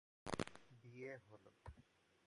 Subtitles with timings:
[0.81, 1.43] বিয়ে হল।